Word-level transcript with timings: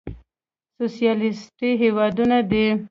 سوسيالېسټي 0.77 1.69
هېوادونه 1.81 2.37
دي. 2.49 2.65